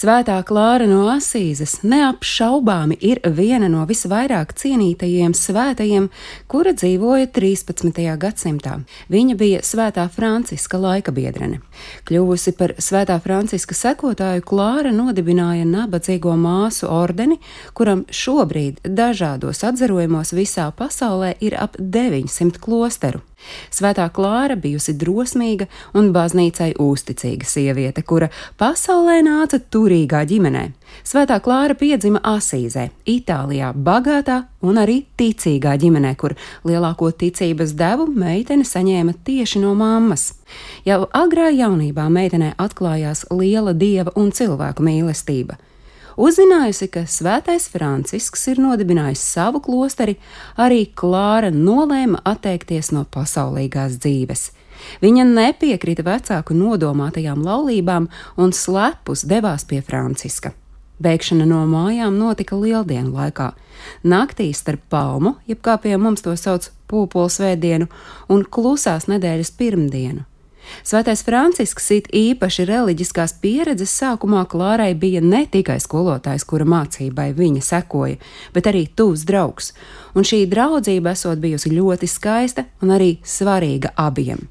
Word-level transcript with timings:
Svētā 0.00 0.38
Klāra 0.48 0.86
no 0.88 1.02
Asīzes 1.12 1.82
neapšaubāmi 1.84 2.96
ir 3.04 3.18
viena 3.36 3.66
no 3.68 3.82
visvairāk 3.84 4.54
cienītajiem 4.56 5.34
svētajiem, 5.36 6.06
kura 6.48 6.72
dzīvoja 6.72 7.28
13. 7.36 8.00
gadsimtā. 8.22 8.78
Viņa 9.12 9.36
bija 9.36 9.60
Svētā 9.66 10.06
Franciska 10.08 10.80
laika 10.80 11.12
biedrene. 11.12 11.60
Kļuvusi 12.08 12.56
par 12.56 12.78
Svētā 12.80 13.18
Franciska 13.20 13.76
sekotāju, 13.76 14.46
Klāra 14.48 14.94
nodibināja 14.96 15.68
nabadzīgo 15.68 16.32
māsu 16.32 16.88
ordeni, 16.88 17.36
kuram 17.76 18.06
šobrīd 18.08 18.80
dažādos 18.88 19.60
atzarojumos 19.68 20.32
visā 20.32 20.70
pasaulē 20.80 21.34
ir 21.44 21.60
ap 21.60 21.76
900 21.76 22.56
klosteru. 22.56 23.20
Svētā 23.72 24.06
Klāra 24.12 24.56
bijusi 24.60 24.94
drosmīga 25.00 25.66
un 25.96 26.10
baznīcai 26.14 26.74
uzticīga 26.80 27.48
sieviete, 27.48 28.04
kura 28.04 28.28
pasaulē 28.60 29.20
nāca 29.24 29.60
turīgā 29.90 30.22
ģimenē. 30.30 30.70
Svētā 31.06 31.40
Klāra 31.42 31.74
piedzima 31.74 32.20
Asīzē, 32.22 32.90
Itālijā, 33.08 33.72
bagātā 33.74 34.44
un 34.62 34.78
arī 34.78 35.04
ticīgā 35.18 35.74
ģimenē, 35.80 36.14
kur 36.16 36.36
lielāko 36.66 37.10
ticības 37.10 37.74
devu 37.74 38.06
meitene 38.06 38.66
saņēma 38.66 39.16
tieši 39.24 39.62
no 39.64 39.74
mammas. 39.74 40.34
Jau 40.86 41.06
agrā 41.16 41.50
jaunībā 41.50 42.06
meitenē 42.10 42.54
atklājās 42.58 43.26
liela 43.30 43.74
dieva 43.74 44.14
un 44.16 44.30
cilvēku 44.30 44.86
mīlestība. 44.86 45.58
Uzzinājusi, 46.20 46.90
ka 46.92 47.06
Svētais 47.08 47.70
Francisks 47.72 48.42
ir 48.52 48.60
nodibinājis 48.60 49.22
savu 49.24 49.62
klosteri, 49.64 50.18
arī 50.58 50.84
Klāra 50.94 51.48
nolēma 51.54 52.20
atteikties 52.28 52.92
no 52.92 53.06
pasaulīgās 53.08 53.96
dzīves. 54.02 54.50
Viņa 55.02 55.26
nepiekrita 55.28 56.04
vecāku 56.06 56.56
nodomātajām 56.56 57.42
laulībām 57.44 58.08
un 58.36 58.52
slepus 58.56 59.26
devās 59.28 59.66
pie 59.68 59.82
Franciska. 59.84 60.54
Bēgšana 61.00 61.46
no 61.48 61.62
mājām 61.64 62.18
notika 62.20 62.58
lieldienu 62.60 63.14
laikā. 63.16 63.52
Naktī 64.04 64.50
starp 64.52 64.82
palmu, 64.92 65.38
jeb 65.48 65.62
kā 65.64 65.78
pie 65.80 65.96
mums 65.96 66.20
to 66.26 66.34
sauc 66.36 66.68
pūpoles 66.90 67.38
svētdienu, 67.40 67.88
un 68.28 68.44
klusās 68.44 69.08
nedēļas 69.08 69.54
pirmdienu. 69.56 70.26
Svētais 70.84 71.22
Francisks 71.24 71.88
it 71.94 72.10
īpaši 72.14 72.66
reliģiskās 72.68 73.34
pieredzes 73.42 73.92
sākumā 73.96 74.44
Klārai 74.50 74.92
bija 74.94 75.22
ne 75.24 75.46
tikai 75.50 75.78
skolotājs, 75.82 76.44
kura 76.46 76.68
mācībai 76.68 77.30
viņa 77.36 77.64
sekoja, 77.64 78.20
bet 78.54 78.68
arī 78.70 78.86
tuvs 78.96 79.24
draugs, 79.28 79.72
un 80.14 80.26
šī 80.26 80.44
draudzība 80.52 81.16
esot 81.16 81.40
bijusi 81.42 81.72
ļoti 81.74 82.10
skaista 82.10 82.68
un 82.84 82.94
arī 82.96 83.14
svarīga 83.24 83.94
abiem. 83.96 84.48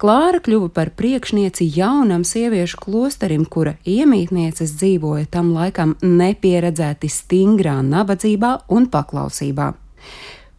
Klāra 0.00 0.40
kļuva 0.44 0.70
par 0.74 0.90
priekšnieci 0.98 1.66
jaunam 1.76 2.24
sieviešu 2.26 2.80
klosterim, 2.82 3.44
kura 3.44 3.76
iemītnieces 3.88 4.76
dzīvoja 4.78 5.30
tam 5.30 5.52
laikam 5.56 5.96
nepieredzēti 6.02 7.10
stingrā 7.10 7.80
nabadzībā 7.86 8.56
un 8.74 8.88
paklausībā. 8.92 9.72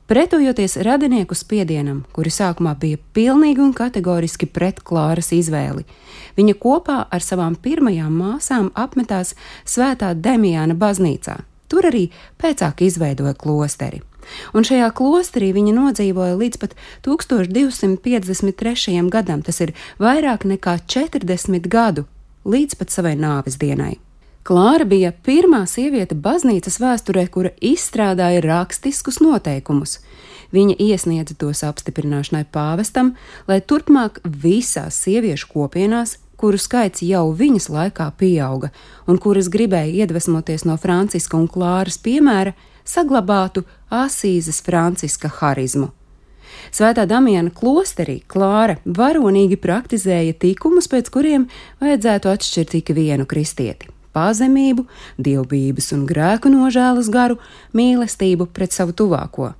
Pretojoties 0.06 0.76
radinieku 0.86 1.34
spiedienam, 1.34 2.04
kuri 2.14 2.30
sākumā 2.30 2.76
bija 2.78 3.00
pilnīgi 3.18 3.64
un 3.64 3.72
kategoriski 3.74 4.46
pret 4.46 4.84
Klāras 4.86 5.32
izvēli, 5.34 5.82
viņa 6.38 6.54
kopā 6.62 6.98
ar 7.10 7.26
savām 7.26 7.56
pirmajām 7.58 8.14
māsām 8.14 8.70
apmetās 8.78 9.34
Svētā 9.66 10.12
Demijāna 10.14 10.78
baznīcā. 10.78 11.40
Tur 11.66 11.90
arī 11.90 12.04
pēcāk 12.38 12.86
izveidoja 12.86 13.34
klosteri. 13.34 14.04
Un 14.54 14.64
šajā 14.68 14.90
klosterī 14.98 15.54
viņa 15.56 15.74
nodzīvoja 15.76 16.36
līdz 16.40 16.58
pat 16.62 16.72
1253. 17.06 19.10
gadam, 19.14 19.40
tas 19.46 19.58
ir 19.62 19.70
vairāk 20.02 20.42
nekā 20.50 20.74
40 20.86 21.68
gadu, 21.68 22.06
līdz 22.46 22.74
pat 22.80 22.90
savai 22.94 23.16
nāves 23.20 23.58
dienai. 23.62 23.96
Klāra 24.46 24.86
bija 24.86 25.10
pirmā 25.26 25.64
sieviete 25.66 26.14
baznīcas 26.14 26.76
vēsturē, 26.78 27.24
kura 27.34 27.50
izstrādāja 27.66 28.44
rakstiskus 28.46 29.18
noteikumus. 29.18 29.98
Viņa 30.54 30.76
iesniedza 30.86 31.34
tos 31.34 31.64
apstiprināšanai 31.66 32.44
pāvestam, 32.54 33.16
lai 33.50 33.58
turpmāk 33.66 34.20
visās 34.22 35.00
sieviešu 35.02 35.50
kopienās, 35.50 36.20
kuru 36.38 36.60
skaits 36.62 37.02
jau 37.02 37.32
viņas 37.34 37.72
laikā 37.74 38.12
pieauga, 38.20 38.70
un 39.10 39.18
kuras 39.18 39.50
gribēja 39.50 40.06
iedvesmoties 40.06 40.68
no 40.70 40.78
Franciska 40.78 41.40
un 41.40 41.50
Klāras 41.50 41.98
piemēra, 41.98 42.54
saglabātu 42.86 43.66
Asīzes 43.92 44.62
Franciska 44.66 45.32
harizmu. 45.42 45.92
Svētā 46.72 47.06
Damiana 47.10 47.52
klosterī 47.54 48.22
Klāra 48.32 48.78
varonīgi 48.86 49.58
praktizēja 49.62 50.38
tikumus, 50.40 50.88
pēc 50.92 51.12
kuriem 51.14 51.50
vajadzētu 51.84 52.32
atšķirt 52.32 52.80
ik 52.80 52.96
vienu 52.96 53.28
kristieti 53.30 53.92
pazemību, 54.16 54.86
dievbijības 55.20 55.92
un 55.96 56.06
grēku 56.10 56.52
nožēlas 56.54 57.12
garu, 57.12 57.40
mīlestību 57.76 58.48
pret 58.56 58.76
savu 58.76 58.96
tuvāko. 58.96 59.52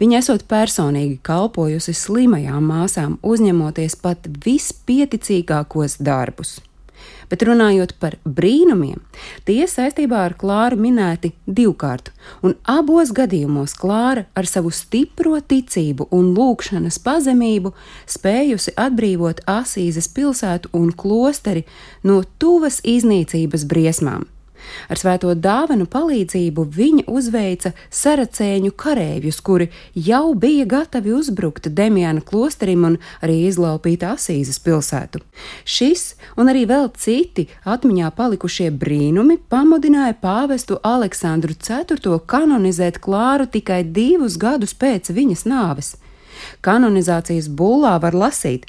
Viņa 0.00 0.18
esot 0.18 0.48
personīgi 0.50 1.20
kalpojusi 1.22 1.94
slimajām 1.94 2.66
māsām, 2.72 3.20
uzņemoties 3.22 3.94
pat 4.02 4.26
vispieticīgākos 4.46 6.00
darbus. 6.02 6.58
Bet 7.30 7.44
runājot 7.46 7.94
par 8.02 8.16
brīnumiem, 8.26 8.98
tie 9.46 9.62
saistībā 9.70 10.24
ar 10.26 10.34
Klāru 10.40 10.80
minēti 10.82 11.30
divkārt, 11.46 12.10
un 12.42 12.56
abos 12.66 13.12
gadījumos 13.14 13.76
Klāra 13.78 14.26
ar 14.34 14.48
savu 14.50 14.72
stipro 14.74 15.36
ticību 15.38 16.08
un 16.16 16.32
lūgšanas 16.34 16.98
pazemību 17.06 17.72
spējusi 18.10 18.74
atbrīvot 18.74 19.44
Asīzes 19.46 20.10
pilsētu 20.16 20.74
un 20.74 20.90
klosteri 20.90 21.62
no 22.02 22.20
tuvas 22.42 22.82
iznīcības 22.82 23.68
briesmām. 23.70 24.26
Ar 24.90 24.98
svēto 25.00 25.32
dāvanu 25.34 25.86
palīdzību 25.90 26.64
viņa 26.76 27.04
uzveica 27.10 27.72
saracēņu 27.90 28.72
kareivjus, 28.76 29.40
kuri 29.44 29.68
jau 29.94 30.34
bija 30.34 30.66
gatavi 30.68 31.14
uzbrukt 31.16 31.70
Demjāna 31.76 32.24
klosterim 32.26 32.86
un 32.88 32.98
arī 33.20 33.40
izlaupīt 33.48 34.04
Asīzes 34.06 34.60
pilsētu. 34.64 35.22
Šis 35.64 36.14
un 36.40 36.52
arī 36.52 36.66
vēl 36.70 36.90
citi 36.98 37.46
atmiņā 37.64 38.12
palikušie 38.16 38.70
brīnumi 38.70 39.38
pamudināja 39.50 40.16
pāvestu 40.22 40.80
Aleksandru 40.82 41.56
IV 41.56 42.20
kanonizēt 42.26 43.00
Klāru 43.02 43.48
tikai 43.50 43.82
divus 43.84 44.38
gadus 44.40 44.74
pēc 44.74 45.12
viņas 45.14 45.46
nāves. 45.48 45.94
Kanonizācijas 46.64 47.48
bullā 47.52 47.96
var 48.02 48.16
lasīt, 48.16 48.66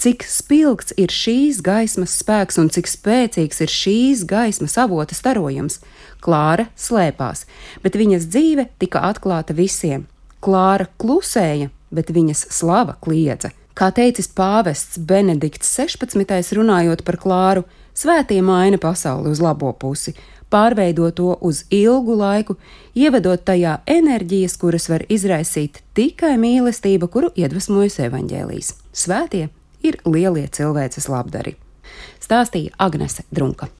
cik 0.00 0.24
spilgts 0.28 0.94
ir 1.00 1.12
šīs 1.12 1.60
gaismas 1.64 2.16
spēks 2.20 2.58
un 2.60 2.70
cik 2.72 2.88
spēcīgs 2.90 3.62
ir 3.64 3.72
šīs 3.72 4.24
gaismas 4.28 4.76
avota 4.80 5.16
starojums. 5.16 5.80
Klāra 6.24 6.68
slēpās, 6.76 7.44
bet 7.84 7.98
viņas 8.00 8.28
dzīve 8.32 8.68
tika 8.80 9.04
atklāta 9.10 9.56
visiem. 9.56 10.06
Klāra 10.44 10.88
klusēja, 11.00 11.70
bet 11.94 12.10
viņas 12.12 12.46
slava 12.52 12.96
kliedza. 13.00 13.52
Kā 13.74 13.90
teicis 13.90 14.28
pāvests 14.30 15.00
Benedikts 15.02 15.72
16. 15.74 16.54
runājot 16.54 17.02
par 17.04 17.18
Klāru, 17.18 17.64
svētie 17.94 18.38
maina 18.42 18.78
pasauli 18.78 19.32
uz 19.34 19.42
labo 19.42 19.72
pusi, 19.74 20.14
pārveido 20.50 21.10
to 21.10 21.34
uz 21.42 21.64
ilgu 21.74 22.14
laiku, 22.20 22.56
ievedot 22.94 23.42
tajā 23.48 23.80
enerģijas, 23.90 24.54
kuras 24.60 24.86
var 24.92 25.02
izraisīt 25.10 25.82
tikai 25.98 26.36
mīlestība, 26.38 27.10
kuru 27.10 27.32
iedvesmojas 27.34 27.98
evaņģēlijas. 28.06 28.72
Svētie 28.94 29.48
ir 29.84 30.00
lielie 30.08 30.48
cilvēces 30.48 31.08
labdari. 31.12 31.56
Stāstīja 32.24 32.74
Agnese 32.80 33.26
Drunka. 33.34 33.68